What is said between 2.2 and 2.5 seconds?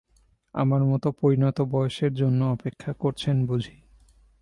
জন্যে